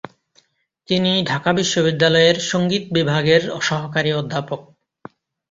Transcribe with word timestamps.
তিনি 0.89 1.11
ঢাকা 1.25 1.51
বিশ্ববিদ্যালয়ের 1.53 2.37
সংগীত 2.51 2.83
বিভাগের 2.97 3.41
সহকারী 3.61 4.11
অধ্যাপক। 4.13 4.61